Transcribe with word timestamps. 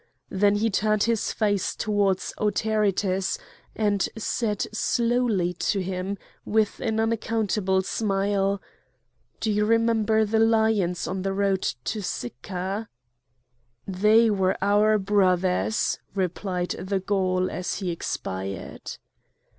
Then 0.31 0.55
he 0.55 0.71
turned 0.71 1.03
his 1.03 1.31
face 1.31 1.75
towards 1.75 2.33
Autaritus, 2.39 3.37
and 3.75 4.09
said 4.17 4.65
slowly 4.73 5.53
to 5.53 5.79
him 5.79 6.17
with 6.43 6.79
an 6.79 6.99
unaccountable 6.99 7.83
smile: 7.83 8.59
"Do 9.39 9.51
you 9.51 9.63
remember 9.63 10.25
the 10.25 10.39
lions 10.39 11.05
on 11.07 11.21
the 11.21 11.33
road 11.33 11.61
to 11.83 12.01
Sicca?" 12.01 12.89
"They 13.85 14.31
were 14.31 14.57
our 14.59 14.97
brothers!" 14.97 15.99
replied 16.15 16.71
the 16.79 16.99
Gaul, 16.99 17.51
as 17.51 17.75
he 17.75 17.91
expired. 17.91 18.97